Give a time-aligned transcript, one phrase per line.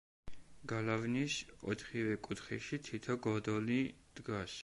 [0.71, 1.35] გალავნის
[1.73, 3.81] ოთხივე კუთხეში თითო გოდოლი
[4.21, 4.57] დგას.